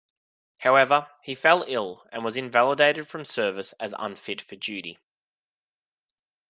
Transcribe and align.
However, 0.57 1.07
he 1.21 1.35
fell 1.35 1.63
ill 1.67 2.03
and 2.11 2.25
was 2.25 2.35
invalided 2.35 3.07
from 3.07 3.23
service 3.23 3.73
as 3.73 3.93
unfit 3.95 4.41
for 4.41 4.55
duty. 4.55 4.97